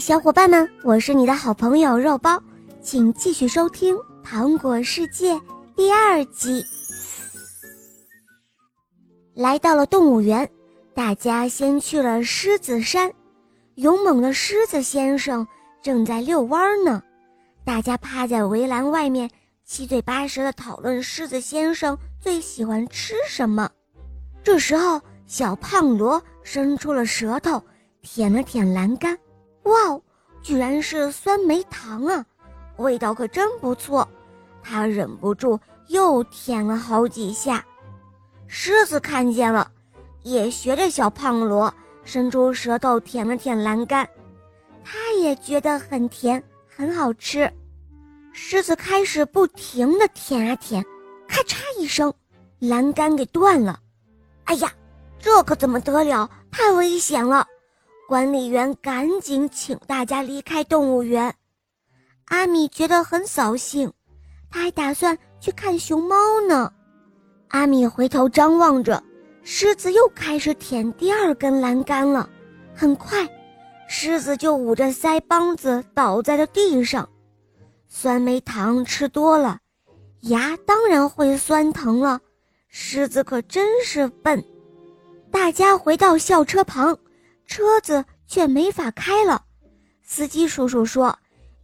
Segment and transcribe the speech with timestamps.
[0.00, 2.42] 小伙伴们，我是你的好朋友肉包，
[2.80, 5.34] 请继续收听《糖果世界》
[5.76, 6.64] 第二集。
[9.34, 10.48] 来到了动物园，
[10.94, 13.12] 大家先去了狮子山，
[13.76, 15.46] 勇猛的狮子先生
[15.82, 17.02] 正在遛弯呢。
[17.64, 19.30] 大家趴在围栏外面，
[19.64, 23.70] 七嘴八舌的讨论狮子先生最喜欢吃什么。
[24.42, 27.62] 这时候，小胖罗伸出了舌头，
[28.02, 29.16] 舔了舔栏杆。
[29.64, 30.02] 哇哦，
[30.42, 32.24] 居然是酸梅糖啊，
[32.76, 34.06] 味道可真不错。
[34.62, 35.58] 他忍不住
[35.88, 37.64] 又舔了好几下。
[38.46, 39.70] 狮子看见了，
[40.22, 41.72] 也学着小胖罗
[42.04, 44.08] 伸出舌头舔了舔栏杆，
[44.84, 47.50] 他也觉得很甜，很好吃。
[48.32, 50.84] 狮子开始不停地舔啊舔，
[51.26, 52.12] 咔嚓一声，
[52.58, 53.78] 栏杆给断了。
[54.44, 54.72] 哎呀，
[55.18, 56.28] 这可怎么得了？
[56.50, 57.46] 太危险了！
[58.12, 61.34] 管理员赶紧请大家离开动物园。
[62.26, 63.90] 阿米觉得很扫兴，
[64.50, 66.14] 他还打算去看熊猫
[66.46, 66.70] 呢。
[67.48, 69.02] 阿米回头张望着，
[69.42, 72.28] 狮子又开始舔第二根栏杆了。
[72.74, 73.26] 很快，
[73.88, 77.08] 狮子就捂着腮帮子倒在了地上。
[77.88, 79.58] 酸梅糖吃多了，
[80.20, 82.20] 牙当然会酸疼了。
[82.68, 84.44] 狮子可真是笨。
[85.30, 86.94] 大家回到校车旁。
[87.44, 89.42] 车子却没法开了，
[90.02, 91.14] 司机叔叔说，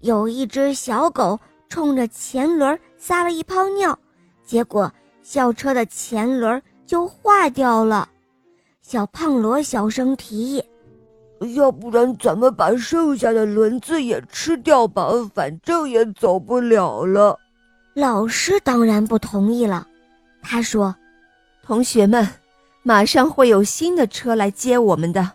[0.00, 3.98] 有一只小狗冲着前轮撒了一泡尿，
[4.44, 8.06] 结果校车的前轮就化掉了。
[8.82, 10.62] 小胖罗小声提议
[11.56, 17.38] ：“要不然咱们把剩下的轮子也吃掉吧，反正也走不了了。”
[17.96, 19.88] 老师当然不同意了，
[20.42, 20.94] 他说
[21.64, 22.28] ：“同学们，
[22.82, 25.32] 马上会有新的车来接我们的。”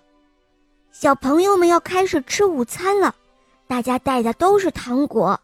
[1.04, 3.14] 小朋友们要开始吃午餐了，
[3.68, 5.38] 大家带的都是糖果，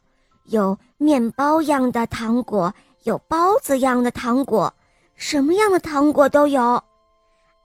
[0.45, 4.73] 有面包样的糖果，有包子样的糖果，
[5.17, 6.81] 什么样的糖果都有。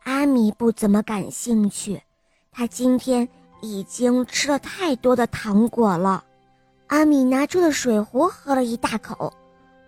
[0.02, 2.02] 阿米不怎么感兴趣，
[2.50, 3.28] 他今天
[3.60, 6.24] 已经吃了太多的糖果了。
[6.88, 9.32] 阿米拿出了水壶，喝了一大口，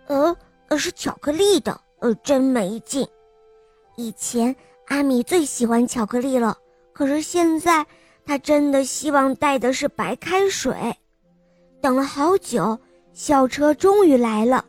[0.05, 0.33] 呃，
[0.77, 3.05] 是巧克力的，呃，真没劲。
[3.97, 4.55] 以前
[4.87, 6.57] 阿米最喜欢巧克力了。
[6.97, 7.85] 可是现在，
[8.25, 10.73] 他真的希望带的是白开水。
[11.79, 12.79] 等了好久，
[13.13, 14.65] 校车终于来了，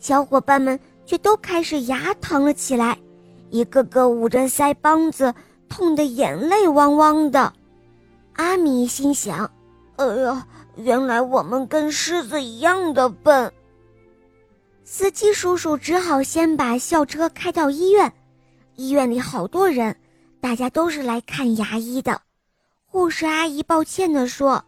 [0.00, 2.98] 小伙伴们却都开始牙疼了起来，
[3.50, 5.32] 一个个捂着腮帮子，
[5.68, 7.52] 痛得眼泪汪汪的。
[8.32, 9.48] 阿米心想
[9.94, 13.52] ：“哎呀，原来我们跟狮子一样的笨。”
[14.82, 18.12] 司机叔叔只好先把校车开到医院，
[18.74, 19.96] 医院里好多人。
[20.40, 22.20] 大家都是来看牙医的，
[22.86, 24.64] 护士阿姨抱歉地说：“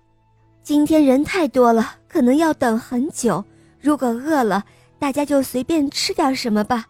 [0.63, 3.45] 今天人太多了，可能要等很久。
[3.81, 4.65] 如果饿了，
[4.99, 6.85] 大家就随便吃点什么吧。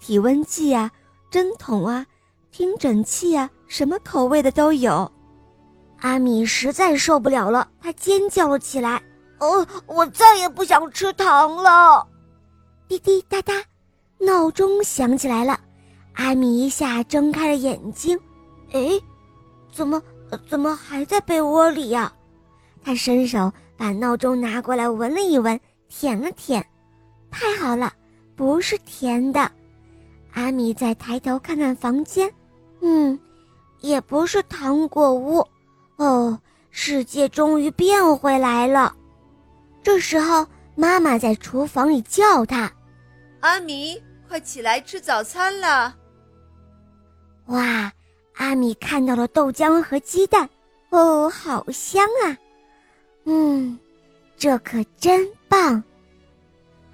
[0.00, 0.90] 体温计啊，
[1.30, 2.04] 针筒啊，
[2.50, 5.10] 听诊器啊，什么口味的都有。”
[6.00, 9.00] 阿米实在受不了了，他尖叫了起来
[9.38, 12.04] ：“哦，我再也不想吃糖了！”
[12.88, 13.54] 滴滴答答，
[14.18, 15.60] 闹钟响起来了。
[16.14, 18.18] 阿米一下睁开了眼睛，
[18.72, 19.00] 哎，
[19.72, 20.00] 怎么
[20.48, 22.12] 怎么还在被窝里呀？
[22.84, 25.58] 他伸手把闹钟拿过来闻了一闻，
[25.88, 26.64] 舔了舔，
[27.30, 27.92] 太好了，
[28.36, 29.50] 不是甜的。
[30.32, 32.32] 阿米再抬头看看房间，
[32.80, 33.18] 嗯，
[33.80, 35.46] 也不是糖果屋。
[35.96, 36.38] 哦，
[36.70, 38.94] 世界终于变回来了。
[39.82, 42.72] 这时候，妈妈在厨房里叫他
[43.40, 45.94] ：“阿米，快起来吃早餐了。”
[47.46, 47.92] 哇，
[48.36, 50.48] 阿米看到了豆浆和鸡蛋，
[50.90, 52.38] 哦，好香啊！
[53.24, 53.78] 嗯，
[54.36, 55.82] 这可真棒！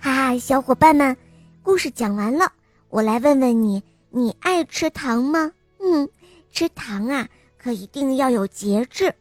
[0.00, 1.16] 哈哈，小伙伴们，
[1.62, 2.52] 故事讲完了，
[2.88, 5.52] 我来问问你，你爱吃糖吗？
[5.80, 6.08] 嗯，
[6.50, 9.14] 吃糖啊，可一定要有节制，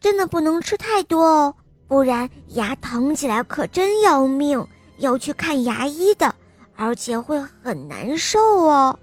[0.00, 1.54] 真的不能吃太多哦，
[1.88, 4.66] 不然牙疼起来可真要命，
[4.98, 6.34] 要去看牙医的，
[6.76, 8.98] 而且会很难受哦。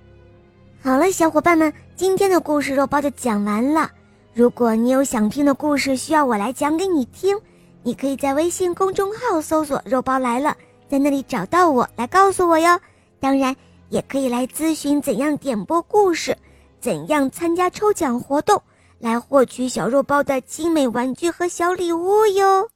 [0.84, 3.88] 好了，小伙伴们，今天的故事肉包就讲完了。
[4.34, 7.38] 如果你有想听的故事需要我来讲给你听，
[7.84, 10.58] 你可以在微信公众号搜索“肉包来了”，
[10.90, 12.80] 在那里找到我来告诉我哟。
[13.20, 13.56] 当然，
[13.90, 16.36] 也可以来咨询怎样点播故事，
[16.80, 18.60] 怎样参加抽奖活动，
[18.98, 22.68] 来获取小肉包的精美玩具和小礼物哟。